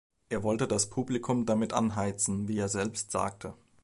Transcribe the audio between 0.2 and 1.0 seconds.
Er wollte das